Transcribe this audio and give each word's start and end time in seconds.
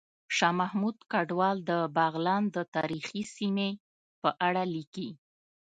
شاه 0.35 0.53
محمود 0.59 0.97
کډوال 1.11 1.57
د 1.69 1.71
بغلان 1.95 2.43
د 2.55 2.57
تاریخي 2.75 3.21
سیمې 3.35 3.69
په 4.21 4.29
اړه 4.47 4.63
ليکلي 4.75 5.11